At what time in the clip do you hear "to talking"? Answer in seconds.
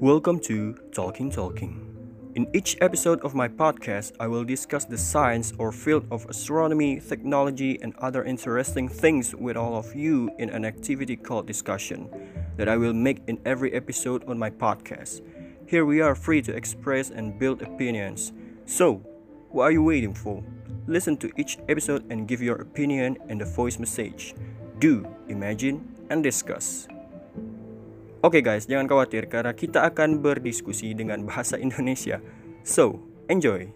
0.46-1.28